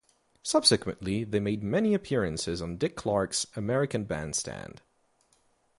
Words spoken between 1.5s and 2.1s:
many